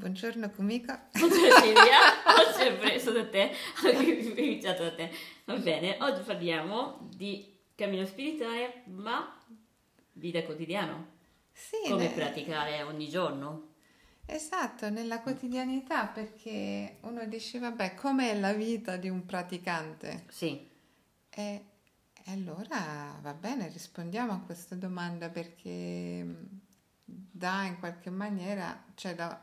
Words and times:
Buongiorno 0.00 0.50
Kumiko. 0.50 0.94
Buongiorno 1.12 1.58
Silvia, 1.58 1.98
oggi 2.36 2.68
ho 2.68 2.76
preso 2.76 3.12
da 3.12 3.26
te, 3.28 3.50
ho 3.82 3.88
iniziato 4.40 4.82
da 4.82 4.94
te. 4.94 5.10
Va 5.46 5.56
bene, 5.56 5.96
oggi 6.00 6.20
parliamo 6.22 7.08
di 7.14 7.56
cammino 7.74 8.04
spirituale, 8.04 8.82
ma 8.86 9.40
vita 10.12 10.42
quotidiana. 10.42 11.02
Sì, 11.50 11.76
Come 11.88 12.08
ne- 12.08 12.14
praticare 12.14 12.82
ogni 12.82 13.08
giorno. 13.08 13.68
esatto, 14.26 14.90
nella 14.90 15.20
quotidianità, 15.22 16.06
perché 16.08 16.98
uno 17.02 17.24
dice, 17.24 17.58
vabbè, 17.58 17.94
com'è 17.94 18.38
la 18.38 18.52
vita 18.52 18.96
di 18.98 19.08
un 19.08 19.24
praticante? 19.24 20.24
Sì, 20.28 20.68
E, 21.30 21.64
e 22.12 22.30
allora 22.32 23.18
va 23.22 23.32
bene, 23.32 23.68
rispondiamo 23.68 24.32
a 24.32 24.40
questa 24.40 24.74
domanda 24.74 25.30
perché 25.30 26.22
mh, 26.22 26.60
dà 27.04 27.64
in 27.64 27.78
qualche 27.78 28.10
maniera, 28.10 28.84
cioè 28.94 29.14
da, 29.14 29.42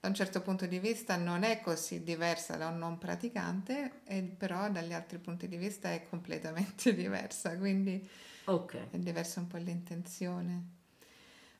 da 0.00 0.08
un 0.08 0.14
certo 0.14 0.40
punto 0.40 0.64
di 0.64 0.78
vista 0.78 1.16
non 1.16 1.42
è 1.42 1.60
così 1.60 2.02
diversa 2.02 2.56
da 2.56 2.68
un 2.68 2.78
non 2.78 2.96
praticante, 2.96 4.00
e 4.04 4.22
però 4.22 4.70
dagli 4.70 4.94
altri 4.94 5.18
punti 5.18 5.46
di 5.46 5.58
vista 5.58 5.92
è 5.92 6.08
completamente 6.08 6.94
diversa, 6.96 7.54
quindi 7.58 8.08
ok. 8.44 8.90
è 8.90 8.96
diversa 8.96 9.40
un 9.40 9.46
po' 9.46 9.58
l'intenzione. 9.58 10.62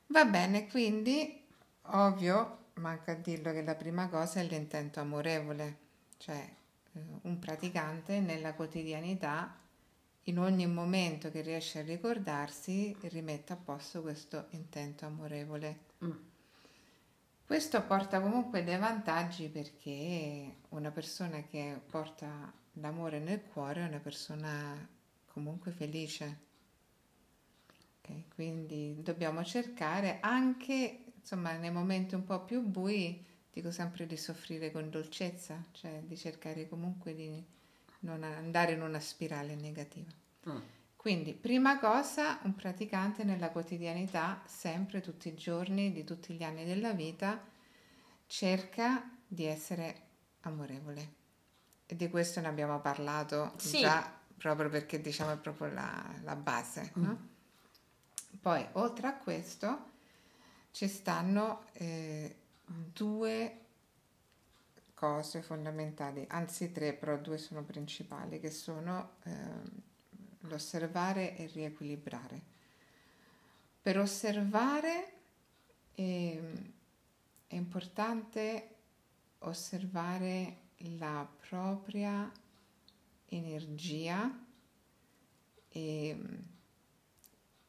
Va 0.07 0.25
bene, 0.25 0.67
quindi 0.67 1.45
ovvio, 1.83 2.57
manca 2.75 3.11
a 3.11 3.15
dirlo 3.15 3.51
che 3.53 3.61
la 3.61 3.75
prima 3.75 4.09
cosa 4.09 4.39
è 4.39 4.43
l'intento 4.43 4.99
amorevole, 4.99 5.77
cioè 6.17 6.43
eh, 6.93 6.99
un 7.21 7.37
praticante 7.37 8.19
nella 8.21 8.55
quotidianità, 8.55 9.55
in 10.25 10.39
ogni 10.39 10.65
momento 10.65 11.29
che 11.29 11.41
riesce 11.41 11.79
a 11.79 11.83
ricordarsi, 11.83 12.95
rimette 13.01 13.53
a 13.53 13.55
posto 13.55 14.01
questo 14.01 14.47
intento 14.49 15.05
amorevole. 15.05 15.79
Mm. 16.03 16.11
Questo 17.51 17.83
porta 17.83 18.21
comunque 18.21 18.63
dei 18.63 18.77
vantaggi 18.77 19.49
perché 19.49 20.59
una 20.69 20.89
persona 20.89 21.43
che 21.43 21.81
porta 21.85 22.49
l'amore 22.75 23.19
nel 23.19 23.43
cuore 23.43 23.81
è 23.81 23.87
una 23.89 23.99
persona 23.99 24.87
comunque 25.25 25.71
felice. 25.71 26.39
Ok, 27.99 28.33
Quindi 28.35 29.01
dobbiamo 29.01 29.43
cercare 29.43 30.19
anche, 30.21 31.11
insomma, 31.13 31.51
nei 31.57 31.71
momenti 31.71 32.15
un 32.15 32.23
po' 32.23 32.45
più 32.45 32.61
bui, 32.61 33.21
dico 33.51 33.69
sempre 33.69 34.07
di 34.07 34.15
soffrire 34.15 34.71
con 34.71 34.89
dolcezza, 34.89 35.61
cioè 35.73 36.03
di 36.05 36.15
cercare 36.15 36.69
comunque 36.69 37.13
di 37.13 37.43
non 37.99 38.23
andare 38.23 38.71
in 38.71 38.81
una 38.81 39.01
spirale 39.01 39.55
negativa. 39.55 40.09
Mm. 40.47 40.57
Quindi, 41.01 41.33
prima 41.33 41.79
cosa, 41.79 42.37
un 42.43 42.53
praticante 42.53 43.23
nella 43.23 43.49
quotidianità, 43.49 44.39
sempre, 44.45 45.01
tutti 45.01 45.29
i 45.29 45.33
giorni, 45.33 45.91
di 45.91 46.03
tutti 46.03 46.31
gli 46.35 46.43
anni 46.43 46.63
della 46.63 46.93
vita, 46.93 47.43
cerca 48.27 49.09
di 49.27 49.45
essere 49.45 50.01
amorevole. 50.41 51.13
E 51.87 51.95
di 51.95 52.07
questo 52.07 52.39
ne 52.39 52.49
abbiamo 52.49 52.79
parlato 52.81 53.53
Sì. 53.57 53.79
già, 53.79 54.15
proprio 54.37 54.69
perché 54.69 55.01
diciamo 55.01 55.31
è 55.31 55.37
proprio 55.37 55.71
la, 55.73 56.05
la 56.21 56.35
base, 56.35 56.91
no? 56.93 57.29
Poi, 58.39 58.63
oltre 58.73 59.07
a 59.07 59.15
questo, 59.15 59.89
ci 60.69 60.87
stanno 60.87 61.65
eh, 61.71 62.35
due 62.63 63.59
cose 64.93 65.41
fondamentali, 65.41 66.27
anzi 66.29 66.71
tre, 66.71 66.93
però 66.93 67.17
due 67.17 67.39
sono 67.39 67.63
principali, 67.63 68.39
che 68.39 68.51
sono 68.51 69.13
ehm, 69.23 69.89
l'osservare 70.41 71.37
e 71.37 71.47
riequilibrare. 71.47 72.41
Per 73.81 73.97
osservare 73.97 75.13
ehm, 75.95 76.73
è 77.47 77.55
importante 77.55 78.75
osservare 79.39 80.57
la 80.97 81.27
propria 81.49 82.31
energia 83.25 84.45
e 85.69 86.17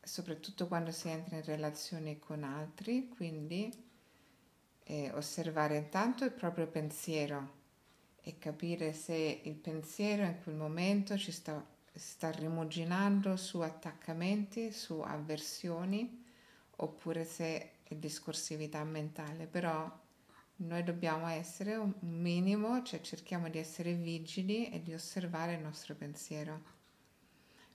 soprattutto 0.02 0.66
quando 0.66 0.90
si 0.90 1.08
entra 1.08 1.36
in 1.36 1.44
relazione 1.44 2.18
con 2.18 2.42
altri, 2.42 3.08
quindi 3.08 3.70
eh, 4.84 5.10
osservare 5.12 5.76
intanto 5.76 6.24
il 6.24 6.32
proprio 6.32 6.66
pensiero 6.66 7.60
e 8.20 8.38
capire 8.38 8.92
se 8.92 9.40
il 9.44 9.54
pensiero 9.54 10.24
in 10.24 10.40
quel 10.42 10.54
momento 10.54 11.16
ci 11.16 11.32
sta, 11.32 11.64
sta 11.92 12.30
rimuginando 12.30 13.36
su 13.36 13.60
attaccamenti, 13.60 14.72
su 14.72 15.00
avversioni, 15.00 16.24
oppure 16.76 17.24
se 17.24 17.70
è 17.82 17.94
discorsività 17.94 18.82
mentale. 18.84 19.46
Però 19.46 20.00
noi 20.56 20.82
dobbiamo 20.82 21.26
essere 21.28 21.76
un 21.76 21.94
minimo, 22.00 22.82
cioè 22.82 23.00
cerchiamo 23.00 23.48
di 23.48 23.58
essere 23.58 23.92
vigili 23.94 24.70
e 24.70 24.82
di 24.82 24.94
osservare 24.94 25.54
il 25.54 25.60
nostro 25.60 25.94
pensiero. 25.94 26.70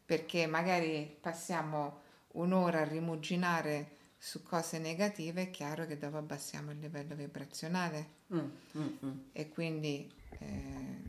Perché 0.05 0.45
magari 0.47 1.17
passiamo 1.19 2.01
un'ora 2.33 2.81
a 2.81 2.87
rimuginare 2.87 3.95
su 4.17 4.41
cose 4.41 4.79
negative, 4.79 5.43
è 5.43 5.49
chiaro 5.51 5.85
che 5.85 5.97
dopo 5.97 6.17
abbassiamo 6.17 6.71
il 6.71 6.79
livello 6.79 7.15
vibrazionale 7.15 8.15
Mm, 8.33 8.39
mm, 8.77 8.87
mm. 9.05 9.19
e 9.31 9.47
quindi 9.47 10.11
eh, 10.39 11.01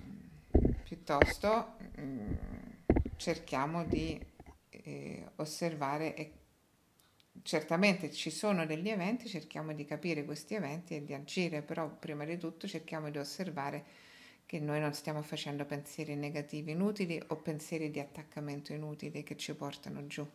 piuttosto 0.84 1.74
mm, 2.00 2.32
cerchiamo 3.18 3.84
di 3.84 4.18
eh, 4.70 5.24
osservare 5.36 6.14
e 6.14 6.32
certamente 7.42 8.10
ci 8.10 8.30
sono 8.30 8.64
degli 8.64 8.88
eventi, 8.88 9.28
cerchiamo 9.28 9.74
di 9.74 9.84
capire 9.84 10.24
questi 10.24 10.54
eventi 10.54 10.96
e 10.96 11.04
di 11.04 11.12
agire, 11.12 11.62
però 11.62 11.88
prima 11.88 12.24
di 12.24 12.38
tutto 12.38 12.66
cerchiamo 12.66 13.10
di 13.10 13.18
osservare 13.18 13.84
che 14.46 14.58
noi 14.60 14.80
non 14.80 14.94
stiamo 14.94 15.20
facendo 15.20 15.66
pensieri 15.66 16.14
negativi 16.14 16.70
inutili 16.70 17.20
o 17.26 17.36
pensieri 17.36 17.90
di 17.90 18.00
attaccamento 18.00 18.72
inutili 18.72 19.22
che 19.22 19.36
ci 19.36 19.54
portano 19.54 20.06
giù. 20.06 20.26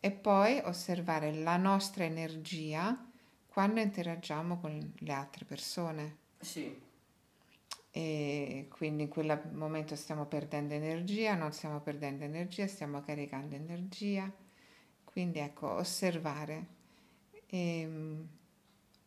E 0.00 0.10
poi 0.10 0.60
osservare 0.64 1.32
la 1.32 1.56
nostra 1.56 2.04
energia 2.04 3.08
quando 3.46 3.80
interagiamo 3.80 4.58
con 4.58 4.94
le 4.98 5.12
altre 5.12 5.44
persone. 5.44 6.16
Sì, 6.40 6.76
E 7.96 8.66
quindi 8.70 9.04
in 9.04 9.08
quel 9.08 9.40
momento 9.52 9.94
stiamo 9.94 10.26
perdendo 10.26 10.74
energia, 10.74 11.34
non 11.36 11.52
stiamo 11.52 11.80
perdendo 11.80 12.24
energia, 12.24 12.66
stiamo 12.66 13.00
caricando 13.02 13.54
energia. 13.54 14.30
Quindi 15.04 15.38
ecco, 15.38 15.70
osservare, 15.70 16.66
Ehm, 17.46 18.28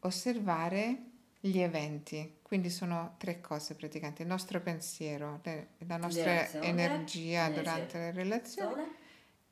osservare 0.01 1.01
gli 1.39 1.59
eventi. 1.59 2.37
Quindi 2.41 2.69
sono 2.69 3.15
tre 3.17 3.41
cose 3.41 3.75
praticamente, 3.75 4.21
il 4.23 4.27
nostro 4.29 4.61
pensiero, 4.61 5.41
le- 5.43 5.69
la 5.79 5.97
nostra 5.97 6.31
Relazione, 6.31 6.67
energia 6.67 7.47
eh, 7.47 7.53
durante 7.53 7.97
le 7.97 8.11
relazioni 8.11 8.69
Sole? 8.71 8.87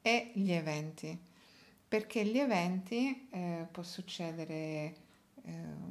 e 0.02 0.32
gli 0.36 0.52
eventi. 0.52 1.18
Perché 1.88 2.26
gli 2.26 2.38
eventi 2.40 3.28
eh, 3.32 3.68
può 3.72 3.84
succedere 3.84 4.96
ehm, 5.44 5.85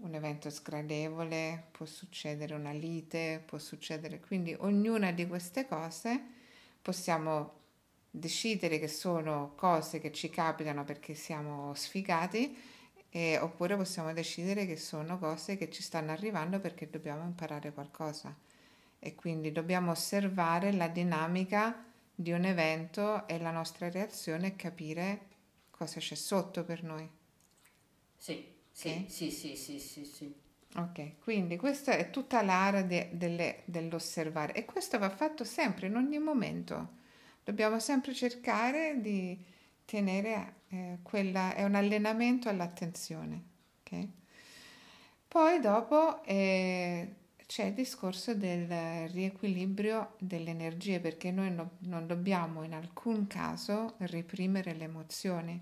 un 0.00 0.14
evento 0.14 0.50
sgradevole, 0.50 1.68
può 1.72 1.86
succedere 1.86 2.54
una 2.54 2.72
lite, 2.72 3.42
può 3.44 3.58
succedere, 3.58 4.20
quindi 4.20 4.54
ognuna 4.58 5.10
di 5.12 5.26
queste 5.26 5.66
cose 5.66 6.20
possiamo 6.80 7.56
decidere 8.10 8.78
che 8.78 8.88
sono 8.88 9.52
cose 9.56 10.00
che 10.00 10.12
ci 10.12 10.30
capitano 10.30 10.84
perché 10.84 11.14
siamo 11.14 11.74
sfigati, 11.74 12.56
e- 13.10 13.38
oppure 13.38 13.76
possiamo 13.76 14.12
decidere 14.12 14.66
che 14.66 14.76
sono 14.76 15.18
cose 15.18 15.56
che 15.56 15.70
ci 15.70 15.82
stanno 15.82 16.12
arrivando 16.12 16.60
perché 16.60 16.88
dobbiamo 16.90 17.24
imparare 17.24 17.72
qualcosa. 17.72 18.34
E 19.00 19.14
quindi 19.14 19.52
dobbiamo 19.52 19.92
osservare 19.92 20.72
la 20.72 20.88
dinamica 20.88 21.84
di 22.14 22.32
un 22.32 22.44
evento 22.44 23.26
e 23.28 23.38
la 23.38 23.50
nostra 23.52 23.88
reazione 23.90 24.48
e 24.48 24.56
capire 24.56 25.26
cosa 25.70 26.00
c'è 26.00 26.16
sotto 26.16 26.64
per 26.64 26.82
noi. 26.82 27.08
Sì, 28.16 28.57
sì, 28.80 29.06
sì, 29.08 29.30
sì, 29.30 29.56
sì, 29.56 29.78
sì, 29.78 30.04
sì. 30.04 30.34
Ok, 30.76 31.18
quindi 31.22 31.56
questa 31.56 31.92
è 31.96 32.10
tutta 32.10 32.42
l'area 32.42 32.82
de- 32.82 33.10
delle- 33.12 33.62
dell'osservare 33.64 34.52
e 34.54 34.64
questo 34.64 34.98
va 34.98 35.10
fatto 35.10 35.42
sempre, 35.44 35.86
in 35.88 35.96
ogni 35.96 36.18
momento. 36.18 36.96
Dobbiamo 37.44 37.80
sempre 37.80 38.14
cercare 38.14 39.00
di 39.00 39.36
tenere 39.84 40.54
eh, 40.68 40.98
quella, 41.02 41.54
è 41.54 41.64
un 41.64 41.74
allenamento 41.74 42.48
all'attenzione. 42.48 43.42
ok? 43.82 44.08
Poi 45.28 45.60
dopo 45.60 46.24
eh, 46.24 47.14
c'è 47.46 47.64
il 47.66 47.74
discorso 47.74 48.34
del 48.34 49.08
riequilibrio 49.10 50.14
delle 50.18 50.50
energie 50.50 51.00
perché 51.00 51.30
noi 51.30 51.50
no- 51.52 51.72
non 51.80 52.06
dobbiamo 52.06 52.62
in 52.64 52.72
alcun 52.74 53.26
caso 53.26 53.94
reprimere 53.98 54.74
le 54.74 54.84
emozioni. 54.84 55.60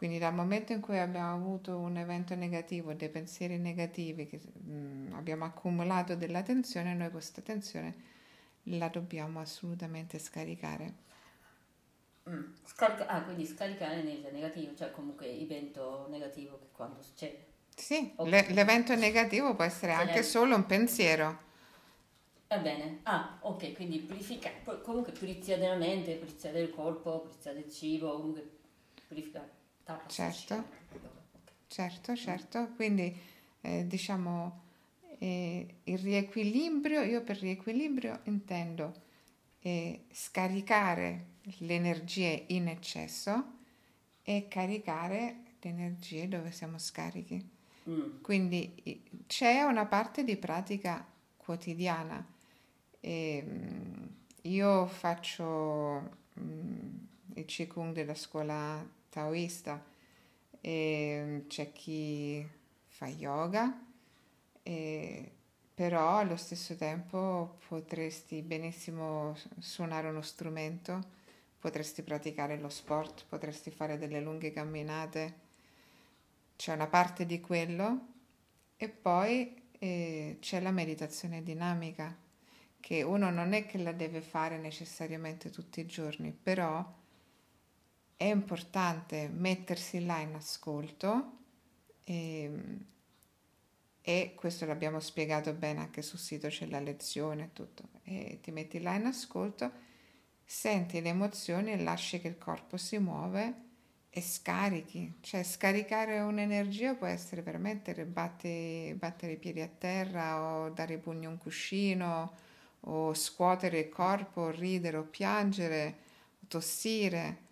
Quindi 0.00 0.16
dal 0.18 0.32
momento 0.34 0.72
in 0.72 0.80
cui 0.80 0.98
abbiamo 0.98 1.34
avuto 1.34 1.76
un 1.76 1.98
evento 1.98 2.34
negativo, 2.34 2.94
dei 2.94 3.10
pensieri 3.10 3.58
negativi, 3.58 4.26
che 4.26 4.40
mm, 4.66 5.12
abbiamo 5.12 5.44
accumulato 5.44 6.16
della 6.16 6.42
tensione, 6.42 6.94
noi 6.94 7.10
questa 7.10 7.42
tensione 7.42 7.94
la 8.64 8.88
dobbiamo 8.88 9.40
assolutamente 9.40 10.18
scaricare. 10.18 10.94
Mm. 12.28 12.54
Scarica- 12.64 13.06
ah, 13.06 13.22
quindi 13.24 13.44
scaricare 13.46 13.96
l'energia 13.96 14.30
negativa, 14.30 14.74
cioè 14.74 14.90
comunque 14.90 15.26
evento 15.38 16.06
negativo 16.08 16.58
che 16.58 16.68
quando 16.72 17.02
succede. 17.02 17.46
Sì, 17.74 18.12
Ok. 18.16 18.28
le- 18.28 18.46
l'evento 18.50 18.94
negativo 18.94 19.56
può 19.56 19.64
essere 19.64 19.90
Cioè, 19.92 20.04
anche 20.04 20.22
solo 20.22 20.54
un 20.54 20.66
pensiero. 20.66 21.38
Va 22.48 22.58
bene. 22.58 23.00
Ah, 23.04 23.38
ok, 23.42 23.72
quindi 23.74 24.00
purificare, 24.00 24.60
comunque 24.82 25.12
pulizia 25.12 25.56
della 25.56 25.76
mente, 25.76 26.16
pulizia 26.16 26.50
del 26.52 26.68
corpo, 26.70 27.20
pulizia 27.20 27.52
del 27.54 27.70
cibo, 27.70 28.12
comunque 28.16 28.58
purificare. 29.08 29.58
Certo. 30.06 30.64
Certo, 31.66 32.16
certo. 32.16 32.68
Quindi 32.74 33.16
eh, 33.60 33.86
diciamo 33.86 34.62
eh, 35.18 35.76
il 35.84 35.98
riequilibrio, 35.98 37.02
io 37.02 37.22
per 37.22 37.38
riequilibrio 37.38 38.20
intendo 38.24 38.92
eh, 39.60 40.04
scaricare 40.12 41.26
le 41.58 41.74
energie 41.74 42.44
in 42.48 42.68
eccesso 42.68 43.58
e 44.22 44.46
caricare 44.48 45.42
le 45.60 45.70
energie 45.70 46.28
dove 46.28 46.50
siamo 46.50 46.78
scarichi. 46.78 47.48
Mm, 47.88 48.20
Quindi 48.22 49.02
c'è 49.26 49.62
una 49.62 49.86
parte 49.86 50.24
di 50.24 50.36
pratica 50.36 51.06
quotidiana. 51.36 52.24
Ehm, 53.00 54.08
io 54.42 54.86
faccio 54.86 56.18
mm, 56.38 56.96
il 57.34 57.44
Qigong 57.44 57.92
della 57.94 58.14
scuola 58.14 58.86
taoista, 59.10 59.84
e 60.60 61.44
c'è 61.48 61.72
chi 61.72 62.46
fa 62.86 63.06
yoga, 63.08 63.84
e- 64.62 65.32
però 65.74 66.18
allo 66.18 66.36
stesso 66.36 66.76
tempo 66.76 67.58
potresti 67.68 68.42
benissimo 68.42 69.34
suonare 69.58 70.08
uno 70.08 70.20
strumento, 70.22 71.00
potresti 71.58 72.02
praticare 72.02 72.58
lo 72.58 72.68
sport, 72.68 73.24
potresti 73.28 73.70
fare 73.70 73.96
delle 73.98 74.20
lunghe 74.20 74.52
camminate. 74.52 75.48
C'è 76.56 76.74
una 76.74 76.86
parte 76.86 77.24
di 77.26 77.40
quello 77.40 78.06
e 78.76 78.88
poi 78.90 79.54
eh, 79.78 80.36
c'è 80.40 80.60
la 80.60 80.70
meditazione 80.70 81.42
dinamica 81.42 82.14
che 82.80 83.02
uno 83.02 83.30
non 83.30 83.52
è 83.52 83.66
che 83.66 83.78
la 83.78 83.92
deve 83.92 84.20
fare 84.20 84.58
necessariamente 84.58 85.50
tutti 85.50 85.80
i 85.80 85.86
giorni, 85.86 86.32
però 86.32 86.84
è 88.20 88.24
importante 88.24 89.30
mettersi 89.32 90.04
là 90.04 90.18
in 90.18 90.34
ascolto 90.34 91.38
e, 92.04 92.50
e 94.02 94.32
questo 94.36 94.66
l'abbiamo 94.66 95.00
spiegato 95.00 95.54
bene 95.54 95.80
anche 95.80 96.02
sul 96.02 96.18
sito, 96.18 96.48
c'è 96.48 96.66
la 96.66 96.80
lezione 96.80 97.54
tutto, 97.54 97.84
e 98.02 98.38
ti 98.42 98.50
metti 98.50 98.78
là 98.82 98.94
in 98.94 99.06
ascolto, 99.06 99.72
senti 100.44 101.00
le 101.00 101.08
emozioni 101.08 101.72
e 101.72 101.82
lasci 101.82 102.20
che 102.20 102.28
il 102.28 102.36
corpo 102.36 102.76
si 102.76 102.98
muove 102.98 103.54
e 104.10 104.20
scarichi, 104.20 105.14
cioè 105.22 105.42
scaricare 105.42 106.20
un'energia 106.20 106.96
può 106.96 107.06
essere 107.06 107.40
veramente 107.40 108.04
batte- 108.04 108.94
battere 108.98 109.32
i 109.32 109.38
piedi 109.38 109.62
a 109.62 109.68
terra 109.68 110.42
o 110.42 110.68
dare 110.68 110.92
i 110.94 110.98
pugni 110.98 111.24
a 111.24 111.30
un 111.30 111.38
cuscino 111.38 112.36
o 112.80 113.14
scuotere 113.14 113.78
il 113.78 113.88
corpo, 113.88 114.42
o 114.42 114.50
ridere 114.50 114.98
o 114.98 115.04
piangere, 115.04 115.96
o 116.42 116.46
tossire. 116.48 117.48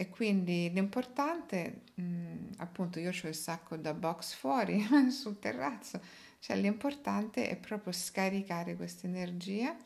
E 0.00 0.08
quindi 0.08 0.70
l'importante, 0.72 1.82
mh, 1.96 2.52
appunto 2.56 2.98
io 2.98 3.10
ho 3.10 3.28
il 3.28 3.34
sacco 3.34 3.76
da 3.76 3.92
box 3.92 4.32
fuori 4.32 4.82
sul 5.12 5.38
terrazzo, 5.38 6.00
cioè 6.38 6.56
l'importante 6.56 7.50
è 7.50 7.56
proprio 7.56 7.92
scaricare 7.92 8.76
questa 8.76 9.06
energia 9.06 9.76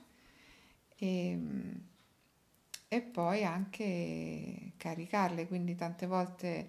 e, 0.97 1.35
mh, 1.35 1.81
e 2.87 3.01
poi 3.01 3.45
anche 3.45 4.75
caricarle, 4.77 5.49
quindi 5.49 5.75
tante 5.75 6.07
volte 6.07 6.69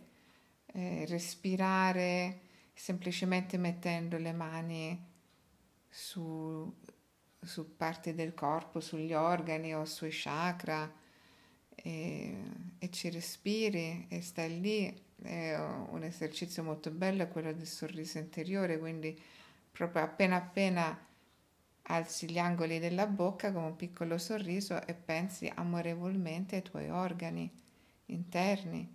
eh, 0.66 1.06
respirare 1.08 2.40
semplicemente 2.74 3.60
mettendo 3.60 4.18
le 4.18 4.34
mani 4.34 5.06
su, 5.88 6.74
su 7.40 7.76
parti 7.78 8.16
del 8.16 8.34
corpo, 8.34 8.80
sugli 8.80 9.14
organi 9.14 9.76
o 9.76 9.86
sui 9.86 10.10
chakra 10.12 11.04
e, 11.76 12.36
e 12.80 12.90
ci 12.90 13.10
respiri 13.10 14.08
e 14.10 14.22
stai 14.22 14.60
lì. 14.60 15.04
È 15.22 15.56
un 15.56 16.04
esercizio 16.04 16.62
molto 16.64 16.92
bello 16.92 17.24
è 17.24 17.30
quello 17.30 17.54
del 17.54 17.66
sorriso 17.68 18.18
interiore, 18.18 18.78
quindi 18.78 19.18
proprio 19.72 20.04
appena 20.04 20.36
appena 20.36 20.98
alzi 21.88 22.30
gli 22.30 22.38
angoli 22.40 22.80
della 22.80 23.06
bocca 23.08 23.52
con 23.52 23.64
un 23.64 23.76
piccolo 23.76 24.18
sorriso 24.18 24.86
e 24.86 24.94
pensi 24.94 25.52
amorevolmente 25.54 26.56
ai 26.58 26.62
tuoi 26.64 26.90
organi 26.90 27.50
interni, 28.08 28.88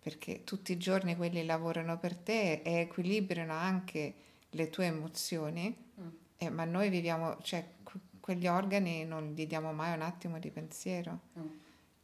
perché 0.00 0.44
tutti 0.44 0.72
i 0.72 0.78
giorni 0.78 1.16
quelli 1.16 1.44
lavorano 1.44 1.98
per 1.98 2.16
te 2.16 2.62
e 2.62 2.80
equilibrano 2.80 3.52
anche 3.52 4.14
le 4.50 4.70
tue 4.70 4.86
emozioni, 4.86 5.86
Mm. 6.00 6.08
eh, 6.38 6.50
ma 6.50 6.64
noi 6.64 6.88
viviamo, 6.90 7.38
cioè 7.42 7.64
que- 7.82 7.98
quegli 8.20 8.46
organi 8.46 9.04
non 9.04 9.32
gli 9.34 9.46
diamo 9.46 9.72
mai 9.72 9.94
un 9.94 10.02
attimo 10.02 10.38
di 10.38 10.50
pensiero 10.50 11.20
mm. 11.38 11.46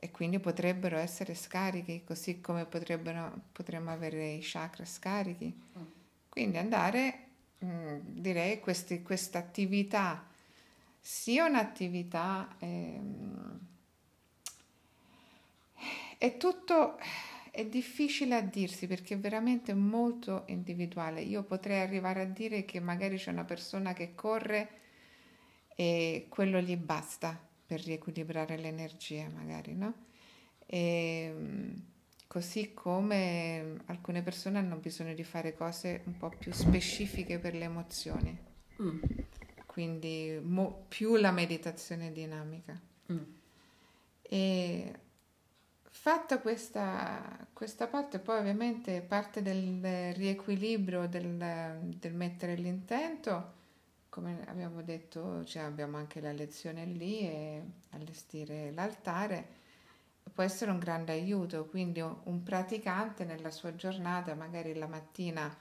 E 0.04 0.10
quindi 0.10 0.38
potrebbero 0.38 0.98
essere 0.98 1.34
scarichi, 1.34 2.02
così 2.04 2.42
come 2.42 2.66
potrebbero, 2.66 3.40
potremmo 3.52 3.90
avere 3.90 4.32
i 4.32 4.40
chakra 4.42 4.84
scarichi. 4.84 5.46
Mm. 5.46 5.82
Quindi 6.28 6.58
andare, 6.58 7.28
mm, 7.64 8.00
direi, 8.02 8.60
questa 8.60 9.38
attività, 9.38 10.26
sia 11.00 11.46
un'attività, 11.46 12.54
ehm, 12.58 13.58
è 16.18 16.36
tutto, 16.36 16.98
è 17.50 17.64
difficile 17.64 18.34
a 18.34 18.42
dirsi 18.42 18.86
perché 18.86 19.14
è 19.14 19.18
veramente 19.18 19.72
molto 19.72 20.42
individuale. 20.48 21.22
Io 21.22 21.44
potrei 21.44 21.80
arrivare 21.80 22.20
a 22.20 22.26
dire 22.26 22.66
che 22.66 22.78
magari 22.78 23.16
c'è 23.16 23.30
una 23.30 23.44
persona 23.44 23.94
che 23.94 24.14
corre 24.14 24.68
e 25.74 26.26
quello 26.28 26.60
gli 26.60 26.76
basta 26.76 27.52
per 27.74 27.82
riequilibrare 27.84 28.56
le 28.56 28.68
energie, 28.68 29.26
magari, 29.34 29.74
no? 29.74 29.92
E, 30.64 31.34
così 32.28 32.72
come 32.72 33.80
alcune 33.86 34.22
persone 34.22 34.58
hanno 34.58 34.76
bisogno 34.76 35.12
di 35.12 35.24
fare 35.24 35.54
cose 35.54 36.02
un 36.04 36.16
po' 36.16 36.30
più 36.30 36.52
specifiche 36.52 37.38
per 37.40 37.54
le 37.54 37.64
emozioni, 37.64 38.38
Mm, 38.80 39.02
quindi 39.66 40.38
mo- 40.42 40.84
più 40.88 41.16
la 41.16 41.32
meditazione 41.32 42.12
dinamica. 42.12 42.80
mm. 43.12 43.22
E 44.22 44.92
fatta 45.90 46.38
questa, 46.38 47.46
questa 47.52 47.86
parte, 47.88 48.18
poi 48.20 48.38
ovviamente 48.38 49.00
parte 49.00 49.42
del 49.42 50.12
riequilibrio, 50.14 51.08
del, 51.08 51.78
del 51.98 52.14
mettere 52.14 52.54
l'intento, 52.54 53.62
come 54.14 54.44
abbiamo 54.46 54.80
detto, 54.82 55.42
cioè 55.42 55.64
abbiamo 55.64 55.96
anche 55.96 56.20
la 56.20 56.30
lezione 56.30 56.84
lì 56.84 57.18
e 57.22 57.62
allestire 57.90 58.70
l'altare, 58.70 59.44
può 60.32 60.44
essere 60.44 60.70
un 60.70 60.78
grande 60.78 61.10
aiuto, 61.10 61.64
quindi 61.64 62.00
un 62.00 62.42
praticante 62.44 63.24
nella 63.24 63.50
sua 63.50 63.74
giornata, 63.74 64.36
magari 64.36 64.74
la 64.74 64.86
mattina 64.86 65.52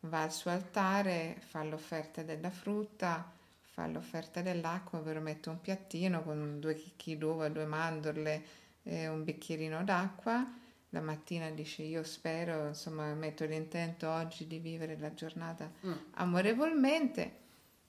va 0.00 0.22
al 0.22 0.32
suo 0.32 0.50
altare, 0.50 1.36
fa 1.48 1.62
l'offerta 1.64 2.22
della 2.22 2.48
frutta, 2.48 3.30
fa 3.60 3.86
l'offerta 3.86 4.40
dell'acqua, 4.40 5.00
ovvero 5.00 5.20
mette 5.20 5.50
un 5.50 5.60
piattino 5.60 6.22
con 6.22 6.60
due 6.60 6.76
chicchi 6.76 7.18
d'uva, 7.18 7.50
due 7.50 7.66
mandorle 7.66 8.42
e 8.84 9.06
un 9.06 9.22
bicchierino 9.22 9.84
d'acqua. 9.84 10.50
La 10.90 11.02
mattina 11.02 11.50
dice 11.50 11.82
io 11.82 12.02
spero, 12.04 12.68
insomma, 12.68 13.12
metto 13.12 13.44
l'intento 13.44 14.08
oggi 14.08 14.46
di 14.46 14.60
vivere 14.60 14.96
la 14.98 15.12
giornata 15.12 15.70
Mm. 15.84 15.92
amorevolmente 16.12 17.46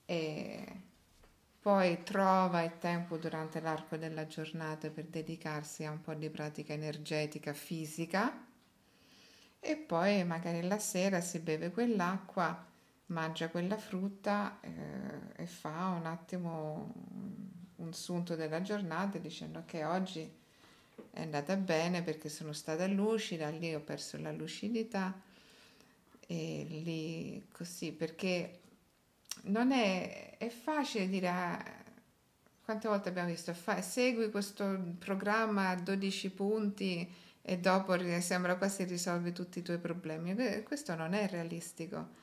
e 0.09 0.65
poi 1.61 2.01
trova 2.01 2.63
il 2.63 2.79
tempo 2.79 3.17
durante 3.17 3.59
l'arco 3.59 3.95
della 3.95 4.25
giornata 4.25 4.89
per 4.89 5.05
dedicarsi 5.05 5.85
a 5.85 5.91
un 5.91 6.01
po' 6.01 6.15
di 6.15 6.31
pratica 6.31 6.73
energetica 6.73 7.53
fisica. 7.53 8.43
E 9.59 9.75
poi 9.75 10.23
magari 10.23 10.67
la 10.67 10.79
sera 10.79 11.21
si 11.21 11.37
beve 11.37 11.69
quell'acqua, 11.69 12.65
mangia 13.07 13.49
quella 13.49 13.77
frutta 13.77 14.57
eh, 14.61 15.43
e 15.43 15.45
fa 15.45 15.89
un 15.89 16.07
attimo 16.07 16.91
un 17.75 17.93
sunto 17.93 18.35
della 18.35 18.63
giornata 18.63 19.19
dicendo 19.19 19.61
che 19.67 19.83
oggi 19.83 20.27
è 21.11 21.21
andata 21.21 21.55
bene 21.55 22.01
perché 22.01 22.29
sono 22.29 22.51
stata 22.53 22.87
lucida, 22.87 23.49
lì 23.49 23.75
ho 23.75 23.81
perso 23.81 24.17
la 24.19 24.31
lucidità 24.31 25.21
e 26.25 26.65
lì 26.67 27.47
così 27.51 27.91
perché 27.91 28.58
non 29.43 29.71
è, 29.71 30.37
è 30.37 30.49
facile 30.49 31.07
dire 31.07 31.27
ah, 31.29 31.63
quante 32.63 32.87
volte 32.87 33.09
abbiamo 33.09 33.29
visto? 33.29 33.53
Fa- 33.53 33.81
segui 33.81 34.29
questo 34.29 34.79
programma 34.99 35.69
a 35.69 35.75
12 35.75 36.29
punti 36.31 37.07
e 37.41 37.57
dopo 37.57 37.97
sembra 38.19 38.57
quasi 38.57 38.83
risolvi 38.83 39.31
tutti 39.31 39.59
i 39.59 39.63
tuoi 39.63 39.79
problemi. 39.79 40.35
Que- 40.35 40.63
questo 40.63 40.95
non 40.95 41.13
è 41.13 41.27
realistico. 41.27 42.17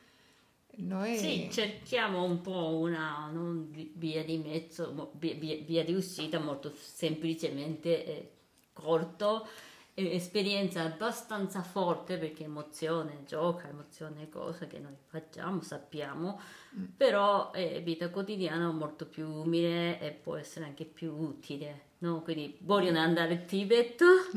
Noi 0.78 1.16
Sì, 1.16 1.48
cerchiamo 1.50 2.22
un 2.22 2.42
po' 2.42 2.76
una 2.76 3.30
non 3.32 3.70
vi- 3.70 3.92
via 3.94 4.22
di 4.22 4.36
mezzo, 4.36 5.12
via, 5.14 5.34
via- 5.34 5.58
via 5.62 5.84
di 5.84 5.94
uscita 5.94 6.38
molto 6.38 6.72
semplicemente 6.78 8.04
eh, 8.04 8.30
corto 8.74 9.48
esperienza 9.98 10.82
abbastanza 10.82 11.62
forte 11.62 12.18
perché 12.18 12.44
emozione, 12.44 13.22
gioca, 13.26 13.68
emozione 13.68 14.28
cosa 14.28 14.66
che 14.66 14.78
noi 14.78 14.94
facciamo, 15.06 15.62
sappiamo, 15.62 16.38
mm. 16.78 16.84
però 16.96 17.50
è 17.50 17.82
vita 17.82 18.10
quotidiana 18.10 18.70
molto 18.70 19.06
più 19.06 19.26
umile 19.26 19.98
e 20.00 20.10
può 20.10 20.36
essere 20.36 20.66
anche 20.66 20.84
più 20.84 21.14
utile. 21.14 21.84
No? 21.98 22.20
Quindi 22.20 22.58
vogliono 22.60 22.98
andare 22.98 23.32
al 23.32 23.44
Tibet 23.46 24.02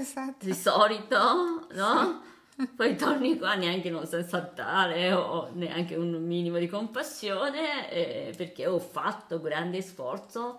esatto. 0.00 0.44
di 0.44 0.54
solito, 0.54 1.68
no? 1.72 2.22
Sì. 2.56 2.66
Poi 2.74 2.96
torni 2.96 3.38
qua 3.38 3.54
neanche 3.54 3.90
non 3.90 4.06
sai 4.06 4.24
saltare 4.24 5.12
o 5.12 5.50
neanche 5.52 5.94
un 5.94 6.24
minimo 6.24 6.58
di 6.58 6.66
compassione 6.66 7.90
eh, 7.90 8.34
perché 8.34 8.66
ho 8.66 8.78
fatto 8.80 9.40
grande 9.40 9.82
sforzo. 9.82 10.58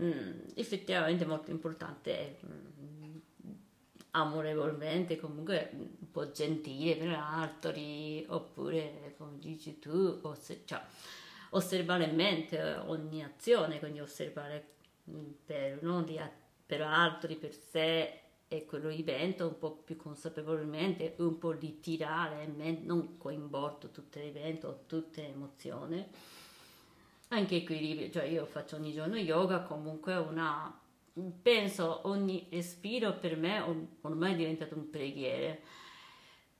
Mm, 0.00 0.40
effettivamente 0.54 1.24
molto 1.24 1.50
importante. 1.50 2.38
Mm, 2.44 2.72
amorevolmente, 4.12 5.18
comunque 5.18 5.70
un 5.72 6.10
po' 6.10 6.30
gentile 6.30 6.96
per 6.96 7.14
altri, 7.14 8.24
oppure 8.28 9.14
come 9.16 9.38
dici 9.38 9.78
tu, 9.78 10.18
oss- 10.22 10.60
cioè, 10.64 10.80
osservare 11.50 12.04
in 12.04 12.14
mente 12.14 12.60
ogni 12.86 13.22
azione, 13.22 13.78
quindi 13.78 14.00
osservare 14.00 14.74
mm, 15.10 15.30
per, 15.44 15.82
no, 15.82 16.02
di, 16.02 16.20
per 16.66 16.82
altri, 16.82 17.36
per 17.36 17.54
sé 17.54 18.20
e 18.48 18.66
quello 18.66 18.90
evento 18.90 19.46
un 19.46 19.58
po' 19.58 19.72
più 19.72 19.96
consapevolmente, 19.96 21.14
un 21.18 21.38
po' 21.38 21.54
di 21.54 21.80
tirare, 21.80 22.46
non 22.82 23.16
coinvolto 23.16 23.90
tutto 23.90 24.18
l'evento, 24.18 24.84
tutte 24.86 25.22
le 25.22 25.28
emozioni. 25.28 26.06
Anche 27.28 27.56
equilibrio, 27.56 28.10
cioè 28.10 28.24
io 28.24 28.44
faccio 28.44 28.76
ogni 28.76 28.92
giorno 28.92 29.16
yoga, 29.16 29.62
comunque 29.62 30.14
una 30.16 30.81
penso 31.42 32.06
ogni 32.08 32.46
respiro 32.50 33.18
per 33.18 33.36
me 33.36 33.60
ormai 34.00 34.32
è 34.32 34.36
diventato 34.36 34.74
un 34.74 34.90
preghiere. 34.90 35.62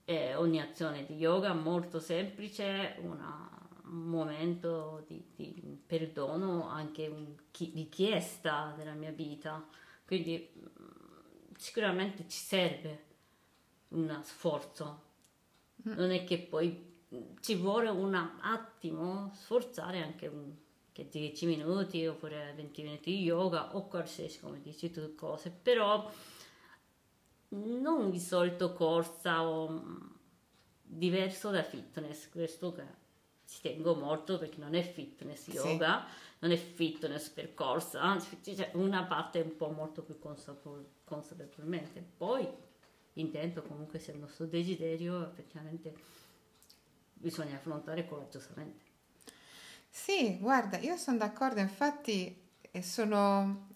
Eh, 0.04 0.34
ogni 0.34 0.60
azione 0.60 1.06
di 1.06 1.14
yoga 1.14 1.54
molto 1.54 2.00
semplice, 2.00 2.96
una, 3.00 3.48
un 3.84 4.08
momento 4.08 5.04
di, 5.06 5.24
di 5.34 5.78
perdono, 5.86 6.68
anche 6.68 7.06
un, 7.06 7.34
chi, 7.50 7.72
richiesta 7.74 8.74
della 8.76 8.94
mia 8.94 9.12
vita. 9.12 9.64
Quindi 10.04 10.50
mm, 10.58 11.54
sicuramente 11.56 12.26
ci 12.28 12.38
serve 12.38 13.04
un 13.88 14.20
sforzo. 14.22 15.02
Mm. 15.88 15.92
Non 15.92 16.10
è 16.10 16.24
che 16.24 16.38
poi 16.38 16.90
ci 17.40 17.56
vuole 17.56 17.88
un 17.88 18.14
attimo 18.14 19.30
sforzare 19.34 20.02
anche 20.02 20.26
un 20.26 20.54
che 20.92 21.08
10 21.08 21.46
minuti 21.46 22.06
oppure 22.06 22.52
20 22.54 22.82
minuti 22.82 23.10
di 23.10 23.22
yoga 23.22 23.74
o 23.74 23.88
qualsiasi, 23.88 24.40
come 24.40 24.60
dici 24.60 24.90
tu, 24.90 25.14
cose, 25.14 25.50
però 25.50 26.10
non 27.48 28.10
di 28.10 28.20
solito 28.20 28.72
corsa 28.72 29.46
o 29.46 29.68
mm, 29.68 30.10
diverso 30.82 31.50
da 31.50 31.62
fitness, 31.62 32.28
questo 32.28 32.72
che 32.72 32.84
ci 33.46 33.60
tengo 33.60 33.94
molto 33.94 34.38
perché 34.38 34.58
non 34.58 34.74
è 34.74 34.82
fitness 34.82 35.48
yoga, 35.48 36.06
sì. 36.06 36.36
non 36.40 36.50
è 36.52 36.56
fitness 36.56 37.28
per 37.30 37.54
corsa, 37.54 38.00
anzi 38.00 38.38
c'è 38.40 38.70
una 38.74 39.04
parte 39.04 39.40
un 39.40 39.56
po' 39.56 39.70
molto 39.70 40.02
più 40.02 40.18
consapevol- 40.18 40.86
consapevolmente, 41.04 42.04
poi 42.16 42.46
intento 43.14 43.62
comunque 43.62 43.98
se 43.98 44.12
il 44.12 44.18
nostro 44.18 44.46
desiderio 44.46 45.26
effettivamente 45.26 45.94
bisogna 47.12 47.56
affrontare 47.56 48.06
coraggiosamente. 48.06 48.91
Sì, 49.94 50.38
guarda, 50.40 50.78
io 50.78 50.96
sono 50.96 51.18
d'accordo, 51.18 51.60
infatti 51.60 52.34
sono, 52.80 53.68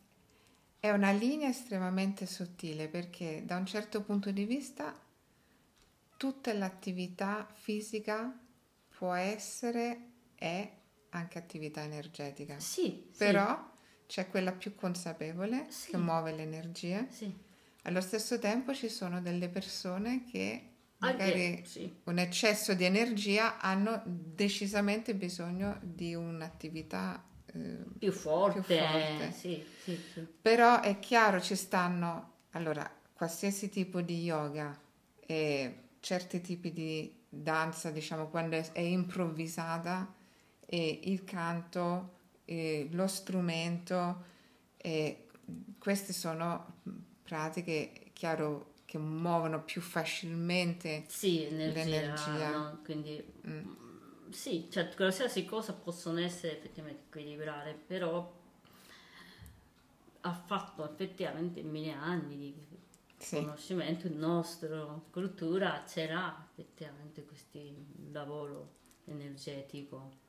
è 0.81 0.91
una 0.91 1.11
linea 1.11 1.51
estremamente 1.51 2.25
sottile 2.25 2.89
perché 2.89 3.43
da 3.45 3.57
un 3.57 3.67
certo 3.67 4.01
punto 4.01 4.31
di 4.31 4.47
vista 4.47 4.99
tutta 6.17 6.55
l'attività 6.55 7.47
fisica 7.53 8.35
può 8.97 9.13
essere 9.13 10.13
e 10.37 10.71
anche 11.11 11.39
attività 11.39 11.83
energetica. 11.83 12.59
Sì. 12.61 13.11
Però 13.15 13.55
sì. 13.55 14.07
c'è 14.07 14.31
quella 14.31 14.53
più 14.53 14.75
consapevole 14.75 15.67
sì. 15.69 15.91
che 15.91 15.99
muove 15.99 16.33
l'energia. 16.33 17.07
Sì. 17.11 17.31
Allo 17.83 18.01
stesso 18.01 18.39
tempo 18.39 18.73
ci 18.73 18.89
sono 18.89 19.21
delle 19.21 19.51
persone 19.51 20.25
che 20.25 20.76
magari 20.99 21.63
sì. 21.65 22.01
un 22.05 22.19
eccesso 22.19 22.75
di 22.75 22.85
energia 22.85 23.59
hanno 23.59 24.03
decisamente 24.05 25.15
bisogno 25.15 25.79
di 25.83 26.15
un'attività 26.15 27.25
eh, 27.47 27.85
più 27.99 28.13
forte. 28.13 28.61
Più 28.61 28.75
forte. 28.75 29.33
Sì, 29.33 29.65
sì, 29.83 30.27
Però 30.41 30.81
è 30.81 30.99
chiaro, 30.99 31.41
ci 31.41 31.57
stanno, 31.57 32.33
allora, 32.51 32.91
qualsiasi 33.13 33.69
tipo 33.69 34.01
di 34.01 34.23
yoga 34.23 34.79
e 35.21 35.89
certi 36.01 36.41
tipi 36.41 36.73
di 36.73 37.15
danza, 37.29 37.91
diciamo, 37.91 38.29
quando 38.29 38.57
è, 38.57 38.73
è 38.73 38.81
improvvisata, 38.81 40.15
e 40.65 41.01
il 41.05 41.25
canto, 41.25 42.15
e 42.45 42.89
lo 42.91 43.07
strumento, 43.07 44.25
e 44.77 45.27
queste 45.79 46.13
sono 46.13 46.81
pratiche, 47.23 48.11
chiaro, 48.13 48.75
che 48.87 48.99
muovono 48.99 49.63
più 49.63 49.83
facilmente 49.83 51.05
sì, 51.09 51.45
energia, 51.45 51.85
l'energia. 51.85 52.51
No? 52.51 52.81
Quindi 52.83 53.23
mm. 53.47 54.31
sì, 54.31 54.69
cioè 54.71 54.89
qualsiasi 54.95 55.45
cosa 55.45 55.75
possono 55.75 56.21
essere 56.21 56.57
effettivamente 56.57 57.03
equilibrare, 57.09 57.75
però 57.75 58.35
ha 60.21 60.43
fatto 60.47 60.91
effettivamente 60.91 61.63
mille 61.63 61.93
anni 61.93 62.37
di 62.37 62.55
sì. 63.19 63.37
conoscimento, 63.37 64.07
il 64.07 64.15
nostro 64.15 65.07
cultura 65.11 65.85
c'era 65.87 66.49
effettivamente 66.51 67.25
questo 67.25 67.59
lavoro 68.13 68.75
energetico. 69.07 70.25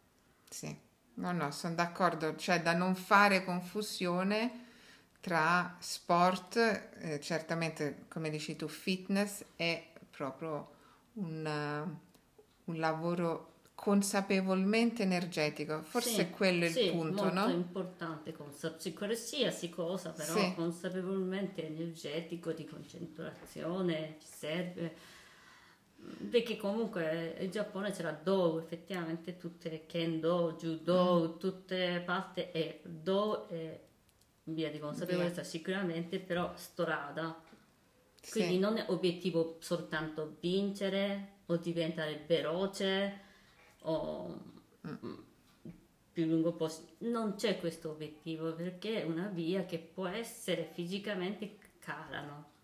Sì, 0.49 0.75
no, 1.15 1.31
no, 1.31 1.51
sono 1.51 1.75
d'accordo, 1.75 2.35
cioè 2.35 2.61
da 2.61 2.73
non 2.73 2.95
fare 2.95 3.43
confusione 3.43 4.65
tra 5.27 5.75
sport, 5.79 6.55
eh, 6.99 7.19
certamente 7.19 8.05
come 8.07 8.29
dici 8.29 8.55
tu, 8.55 8.69
fitness 8.69 9.43
è 9.57 9.85
proprio 10.09 10.69
un, 11.15 11.45
uh, 11.45 12.71
un 12.71 12.79
lavoro 12.79 13.55
consapevolmente 13.75 15.03
energetico, 15.03 15.81
forse 15.83 16.09
sì, 16.09 16.29
quello 16.29 16.63
è 16.63 16.67
il 16.67 16.73
sì, 16.73 16.89
punto, 16.91 17.23
molto 17.25 17.39
no? 17.39 17.49
importante, 17.49 18.31
consa- 18.31 18.77
qualsiasi 18.95 19.69
cosa, 19.69 20.11
però 20.11 20.33
sì. 20.33 20.53
consapevolmente 20.55 21.67
energetico, 21.67 22.53
di 22.53 22.63
concentrazione, 22.63 24.15
ci 24.21 24.27
serve, 24.27 24.95
perché 26.29 26.55
comunque 26.55 27.35
il 27.41 27.49
Giappone 27.49 27.91
c'era 27.91 28.11
Do, 28.11 28.59
effettivamente 28.59 29.35
tutte 29.35 29.69
le 29.69 29.85
Kendo, 29.85 30.55
Judo, 30.57 31.33
mm. 31.35 31.39
tutte 31.39 32.01
parti 32.05 32.49
e 32.49 32.79
Do 32.85 33.47
è 33.47 33.86
via 34.47 34.69
di 34.69 34.79
consapevolezza 34.79 35.41
via. 35.41 35.49
sicuramente, 35.49 36.19
però 36.19 36.53
strada. 36.55 37.41
Quindi 38.29 38.53
sì. 38.55 38.59
non 38.59 38.77
è 38.77 38.85
obiettivo 38.89 39.57
soltanto 39.59 40.37
vincere 40.39 41.35
o 41.45 41.57
diventare 41.57 42.23
veloce 42.27 43.21
o 43.81 44.41
mm. 44.85 45.13
più 46.11 46.25
lungo 46.25 46.53
possibile. 46.53 47.09
Non 47.09 47.35
c'è 47.35 47.59
questo 47.59 47.91
obiettivo 47.91 48.53
perché 48.53 49.01
è 49.01 49.05
una 49.05 49.27
via 49.27 49.65
che 49.65 49.79
può 49.79 50.07
essere 50.07 50.69
fisicamente 50.73 51.57
calano. 51.79 52.55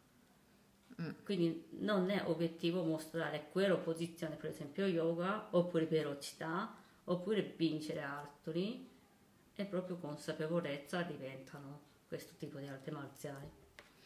Mm. 1.01 1.09
Quindi 1.23 1.65
non 1.79 2.09
è 2.09 2.23
obiettivo 2.25 2.83
mostrare 2.83 3.47
quella 3.51 3.77
posizione, 3.77 4.35
per 4.35 4.49
esempio 4.49 4.85
yoga, 4.85 5.47
oppure 5.51 5.85
velocità, 5.85 6.75
oppure 7.05 7.53
vincere 7.55 8.01
altri 8.01 8.91
e 9.55 9.65
proprio 9.65 9.97
consapevolezza 9.97 11.01
diventano 11.03 11.81
questo 12.07 12.33
tipo 12.37 12.59
di 12.59 12.67
arti 12.67 12.91
marziali. 12.91 13.49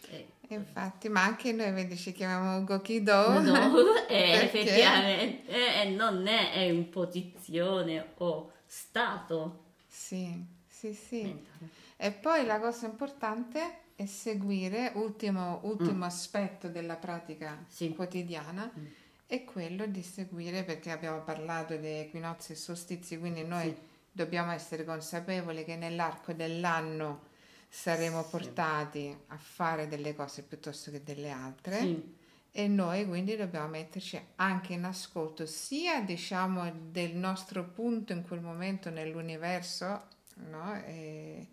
E, 0.10 0.28
Infatti, 0.50 1.10
ma 1.10 1.24
anche 1.24 1.52
noi 1.52 1.72
vedi, 1.72 1.98
ci 1.98 2.12
chiamiamo 2.14 2.64
Gokido. 2.64 3.40
No, 3.40 4.06
è 4.08 4.44
effettivamente 4.44 5.82
è, 5.82 5.90
non 5.90 6.26
è, 6.28 6.54
è 6.54 6.60
in 6.60 6.90
posizione 6.90 8.14
o 8.18 8.52
stato. 8.66 9.64
Sì, 9.88 10.46
sì, 10.68 10.94
sì. 10.94 11.24
Mentale. 11.24 11.70
E 11.98 12.12
poi 12.12 12.46
la 12.46 12.60
cosa 12.60 12.86
importante 12.86 13.80
è 13.96 14.06
seguire, 14.06 14.92
ultimo, 14.96 15.60
ultimo 15.64 15.98
mm. 15.98 16.04
aspetto 16.04 16.68
della 16.70 16.96
pratica 16.96 17.66
sì. 17.68 17.90
quotidiana, 17.94 18.72
mm. 18.78 18.86
è 19.26 19.44
quello 19.44 19.88
di 19.88 20.04
seguire, 20.04 20.64
perché 20.64 20.92
abbiamo 20.92 21.22
parlato 21.22 21.76
di 21.76 21.88
equinozi 21.88 22.52
e 22.52 22.56
solstizi, 22.56 23.18
quindi 23.18 23.44
noi... 23.44 23.70
Sì 23.70 23.96
dobbiamo 24.18 24.52
essere 24.52 24.84
consapevoli 24.84 25.64
che 25.64 25.76
nell'arco 25.76 26.34
dell'anno 26.34 27.28
saremo 27.70 28.24
sì. 28.24 28.30
portati 28.30 29.18
a 29.28 29.38
fare 29.38 29.88
delle 29.88 30.16
cose 30.16 30.42
piuttosto 30.42 30.90
che 30.90 31.04
delle 31.04 31.30
altre 31.30 31.80
sì. 31.80 32.16
e 32.52 32.68
noi 32.68 33.06
quindi 33.06 33.36
dobbiamo 33.36 33.68
metterci 33.68 34.20
anche 34.38 34.74
in 34.74 34.86
ascolto 34.86 35.46
sia 35.46 36.02
diciamo 36.02 36.72
del 36.90 37.16
nostro 37.16 37.64
punto 37.64 38.12
in 38.12 38.24
quel 38.24 38.42
momento 38.42 38.90
nell'universo 38.90 40.08
no? 40.50 40.76
e, 40.84 41.48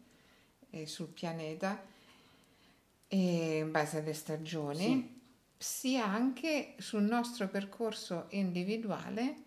e 0.71 0.87
sul 0.87 1.09
pianeta 1.09 1.93
e 3.09 3.59
in 3.59 3.71
base 3.71 3.99
alle 3.99 4.15
stagioni, 4.15 4.85
Sì. 4.85 5.21
sia 5.59 6.07
anche 6.07 6.75
sul 6.79 7.03
nostro 7.03 7.49
percorso 7.49 8.27
individuale 8.31 9.44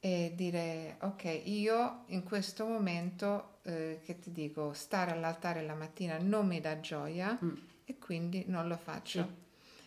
e 0.00 0.32
dire 0.34 0.96
ok, 1.00 1.40
io 1.44 2.02
in 2.06 2.22
questo 2.22 2.64
momento, 2.66 3.58
eh, 3.62 4.00
che 4.04 4.18
ti 4.18 4.30
dico, 4.32 4.72
stare 4.72 5.10
all'altare 5.10 5.62
la 5.62 5.74
mattina 5.74 6.18
non 6.18 6.46
mi 6.46 6.60
dà 6.60 6.78
gioia 6.80 7.36
Mm. 7.42 7.54
e 7.84 7.98
quindi 7.98 8.44
non 8.46 8.68
lo 8.68 8.76
faccio. 8.76 9.22
Sì. 9.22 9.44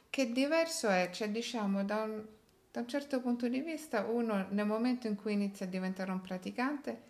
Che 0.09 0.31
diverso 0.31 0.89
è, 0.89 1.09
cioè 1.11 1.29
diciamo 1.29 1.83
da 1.83 2.01
un, 2.03 2.25
da 2.71 2.79
un 2.81 2.87
certo 2.87 3.21
punto 3.21 3.47
di 3.47 3.59
vista, 3.61 4.05
uno 4.05 4.47
nel 4.49 4.65
momento 4.65 5.07
in 5.07 5.15
cui 5.15 5.33
inizia 5.33 5.65
a 5.65 5.69
diventare 5.69 6.11
un 6.11 6.21
praticante 6.21 7.01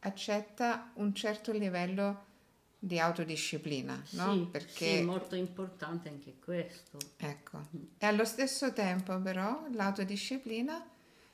accetta 0.00 0.90
un 0.94 1.14
certo 1.14 1.52
livello 1.52 2.30
di 2.78 2.98
autodisciplina, 2.98 3.94
no? 4.10 4.32
Sì, 4.32 4.48
Perché 4.50 4.98
sì, 4.98 5.02
molto 5.02 5.36
importante 5.36 6.08
anche 6.08 6.34
questo. 6.44 6.98
Ecco, 7.16 7.60
e 7.98 8.06
allo 8.06 8.24
stesso 8.24 8.72
tempo 8.72 9.18
però 9.20 9.66
l'autodisciplina 9.72 10.84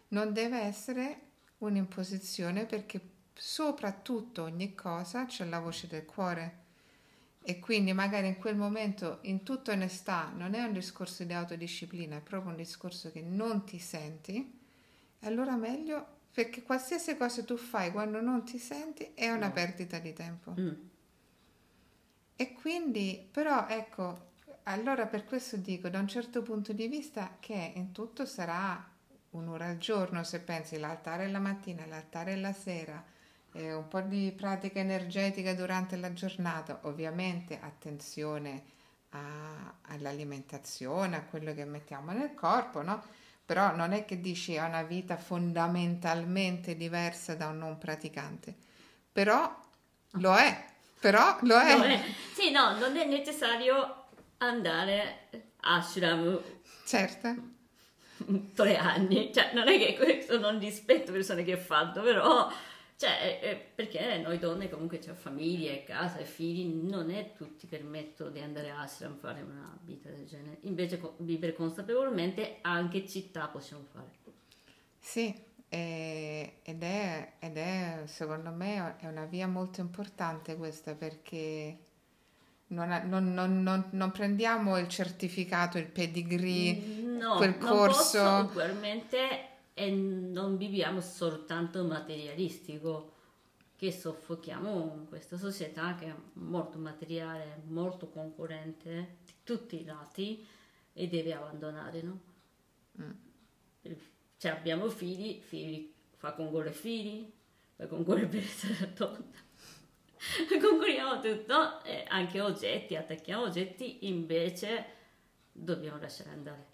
non 0.08 0.32
deve 0.32 0.58
essere 0.60 1.20
un'imposizione 1.58 2.66
perché 2.66 3.00
soprattutto 3.34 4.42
ogni 4.44 4.74
cosa 4.74 5.26
c'è 5.26 5.44
la 5.44 5.60
voce 5.60 5.86
del 5.86 6.04
cuore 6.04 6.66
e 7.42 7.58
quindi 7.60 7.92
magari 7.92 8.26
in 8.28 8.36
quel 8.38 8.56
momento 8.56 9.18
in 9.22 9.42
tutta 9.42 9.72
onestà 9.72 10.30
non 10.34 10.54
è 10.54 10.62
un 10.62 10.72
discorso 10.72 11.24
di 11.24 11.32
autodisciplina, 11.32 12.16
è 12.16 12.20
proprio 12.20 12.50
un 12.50 12.56
discorso 12.56 13.10
che 13.12 13.22
non 13.22 13.64
ti 13.64 13.78
senti, 13.78 14.58
allora 15.20 15.56
meglio 15.56 16.16
perché 16.32 16.62
qualsiasi 16.62 17.16
cosa 17.16 17.42
tu 17.44 17.56
fai 17.56 17.90
quando 17.90 18.20
non 18.20 18.44
ti 18.44 18.58
senti 18.58 19.12
è 19.14 19.30
una 19.30 19.48
No. 19.48 19.52
perdita 19.52 19.98
di 19.98 20.12
tempo. 20.12 20.54
Mm. 20.58 20.72
E 22.36 22.52
quindi, 22.52 23.28
però, 23.30 23.66
ecco, 23.68 24.26
allora 24.64 25.06
per 25.06 25.24
questo 25.24 25.56
dico, 25.56 25.88
da 25.88 25.98
un 25.98 26.06
certo 26.06 26.42
punto 26.42 26.72
di 26.72 26.86
vista, 26.86 27.36
che 27.40 27.72
in 27.74 27.90
tutto 27.92 28.24
sarà 28.26 28.96
un'ora 29.38 29.66
al 29.66 29.78
giorno, 29.78 30.22
se 30.24 30.40
pensi 30.40 30.78
l'altare 30.78 31.28
la 31.28 31.38
mattina, 31.38 31.86
l'altare 31.86 32.36
la 32.36 32.52
sera, 32.52 33.02
eh, 33.52 33.72
un 33.72 33.88
po' 33.88 34.00
di 34.00 34.32
pratica 34.36 34.78
energetica 34.78 35.54
durante 35.54 35.96
la 35.96 36.12
giornata, 36.12 36.80
ovviamente 36.82 37.58
attenzione 37.60 38.62
a- 39.10 39.74
all'alimentazione, 39.88 41.16
a 41.16 41.22
quello 41.22 41.54
che 41.54 41.64
mettiamo 41.64 42.12
nel 42.12 42.34
corpo, 42.34 42.82
no? 42.82 43.02
Però 43.44 43.74
non 43.74 43.92
è 43.92 44.04
che 44.04 44.20
dici 44.20 44.54
è 44.54 44.62
una 44.62 44.82
vita 44.82 45.16
fondamentalmente 45.16 46.76
diversa 46.76 47.34
da 47.34 47.46
un 47.48 47.58
non 47.58 47.78
praticante, 47.78 48.54
però 49.10 49.58
lo 50.12 50.36
è, 50.36 50.64
però 51.00 51.38
lo 51.42 51.58
è. 51.58 51.76
No, 51.76 51.84
eh, 51.84 52.00
sì, 52.34 52.50
no, 52.50 52.76
non 52.78 52.94
è 52.96 53.06
necessario 53.06 54.04
andare 54.38 55.28
a 55.60 55.76
ashram 55.76 56.40
Certo, 56.84 57.34
tre 58.54 58.76
anni, 58.76 59.32
cioè 59.32 59.52
non 59.54 59.68
è 59.68 59.78
che 59.78 59.94
questo 59.96 60.38
non 60.38 60.58
rispetto 60.58 61.12
persone 61.12 61.44
che 61.44 61.56
fanno, 61.56 62.02
però, 62.02 62.50
cioè, 62.96 63.70
perché 63.74 64.18
noi 64.18 64.38
donne 64.38 64.68
comunque 64.68 64.98
c'è 64.98 65.12
famiglia, 65.12 65.70
e 65.72 65.84
casa 65.84 66.18
e 66.18 66.24
figli, 66.24 66.64
non 66.88 67.10
è 67.10 67.32
tutti 67.36 67.66
permettono 67.66 68.30
di 68.30 68.40
andare 68.40 68.70
a 68.70 68.80
ashram 68.80 69.12
a 69.12 69.16
fare 69.16 69.42
una 69.42 69.78
vita 69.82 70.08
del 70.10 70.26
genere, 70.26 70.58
invece 70.62 71.00
vivere 71.18 71.52
consapevolmente 71.54 72.58
anche 72.62 73.06
città 73.08 73.46
possiamo 73.48 73.84
fare. 73.92 74.10
sì, 75.00 75.34
e- 75.68 76.54
ed 76.62 76.82
è, 76.82 77.32
ed 77.38 77.56
è, 77.56 78.02
secondo 78.06 78.50
me 78.50 78.96
è 78.98 79.06
una 79.06 79.24
via 79.26 79.46
molto 79.46 79.80
importante 79.80 80.56
questa 80.56 80.94
perché 80.94 81.78
non, 82.68 82.88
non- 83.06 83.32
non- 83.32 83.62
non- 83.62 83.88
non 83.92 84.10
prendiamo 84.10 84.76
il 84.78 84.88
certificato, 84.88 85.78
il 85.78 85.86
pedigree, 85.86 86.82
No, 87.18 87.36
quel 87.36 87.56
non 87.58 87.68
corso. 87.68 88.18
posso 88.18 88.48
ugualmente 88.50 89.48
e 89.74 89.90
non 89.90 90.56
viviamo 90.56 91.00
soltanto 91.00 91.84
materialistico, 91.84 93.12
che 93.76 93.92
soffochiamo 93.92 94.94
in 94.98 95.08
questa 95.08 95.36
società 95.36 95.94
che 95.94 96.06
è 96.06 96.14
molto 96.32 96.78
materiale, 96.78 97.62
molto 97.66 98.08
concorrente 98.08 99.18
di 99.24 99.32
tutti 99.44 99.80
i 99.80 99.84
lati 99.84 100.44
e 100.92 101.06
deve 101.06 101.32
abbandonare, 101.32 102.02
no? 102.02 102.20
Cioè 104.36 104.50
abbiamo 104.50 104.88
figli, 104.88 105.40
figli, 105.40 105.92
fa 106.16 106.32
concorrere 106.32 106.72
figli, 106.72 107.30
fa 107.76 107.86
concorrere 107.86 108.26
per 108.26 108.42
essere 108.42 108.92
donna. 108.94 109.46
Concorriamo 110.60 111.20
tutto, 111.20 111.84
e 111.84 112.04
anche 112.08 112.40
oggetti, 112.40 112.96
attacchiamo 112.96 113.44
oggetti, 113.44 114.08
invece 114.08 114.86
dobbiamo 115.52 115.98
lasciare 116.00 116.30
andare. 116.30 116.67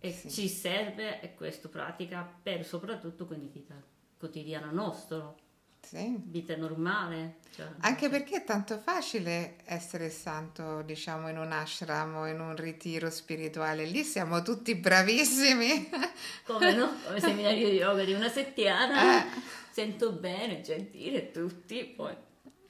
E 0.00 0.12
Sì. 0.12 0.30
ci 0.30 0.48
serve 0.48 1.32
questa 1.36 1.68
pratica 1.68 2.22
per 2.42 2.64
soprattutto 2.64 3.26
quindi 3.26 3.48
vita 3.52 3.74
quotidiana 4.16 4.70
nostra, 4.70 5.34
sì. 5.80 6.14
vita 6.24 6.56
normale. 6.56 7.36
cioè- 7.54 7.66
Anche 7.80 8.08
perché 8.08 8.36
è 8.36 8.44
tanto 8.44 8.78
facile 8.78 9.56
essere 9.64 10.08
santo, 10.10 10.82
diciamo, 10.82 11.28
in 11.28 11.38
un 11.38 11.50
ashram 11.50 12.14
o 12.16 12.26
in 12.26 12.38
un 12.40 12.54
ritiro 12.56 13.10
spirituale. 13.10 13.84
Lì 13.86 14.04
siamo 14.04 14.42
tutti 14.42 14.74
bravissimi. 14.76 15.88
Come 16.46 16.74
no? 16.74 16.92
Come 17.06 17.20
seminario 17.20 17.68
di 17.68 17.76
yoga 17.76 18.04
di 18.04 18.12
una 18.12 18.28
settimana, 18.28 19.24
Eh. 19.24 19.28
sento 19.72 20.12
bene, 20.12 20.60
gentile 20.60 21.30
tutti, 21.32 21.84
poi... 21.84 22.14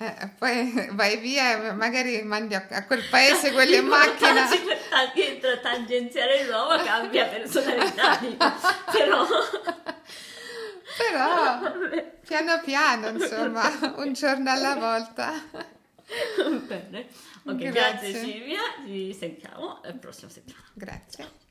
Eh, 0.01 0.31
poi 0.39 0.89
vai 0.93 1.17
via 1.17 1.71
e 1.71 1.73
magari 1.73 2.23
mandi 2.23 2.55
a, 2.55 2.65
a 2.71 2.85
quel 2.85 3.05
paese 3.11 3.53
quelle 3.53 3.81
macchine. 3.83 4.47
Dietro 5.13 5.61
tangenziale 5.61 6.45
l'uomo 6.45 6.83
cambia 6.83 7.27
personalità, 7.27 8.19
però... 8.93 9.27
Però 10.97 11.61
piano 12.27 12.61
piano, 12.65 13.09
insomma, 13.09 13.95
un 13.97 14.13
giorno 14.13 14.51
alla 14.51 14.75
volta. 14.75 15.33
Bene. 16.67 17.07
Ok, 17.45 17.57
Grazie. 17.57 17.71
grazie 17.71 18.15
Silvia, 18.15 18.61
ci 18.85 19.15
sentiamo 19.17 19.81
la 19.83 19.93
prossima 19.93 20.31
settimana. 20.31 20.65
Grazie. 20.75 21.47